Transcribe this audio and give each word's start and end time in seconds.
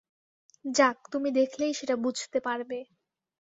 যাক, 0.65 0.97
তুমি 1.11 1.29
দেখলেই 1.31 1.73
সেটা 1.73 1.95
বুঝতে 1.97 2.39
পারবে। 2.39 2.79